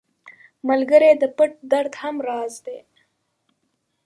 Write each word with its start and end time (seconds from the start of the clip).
ملګری 0.69 1.11
د 1.21 1.23
پټ 1.37 1.51
درد 1.71 1.93
هم 2.01 2.15
راز 2.27 2.53
دی 2.65 2.77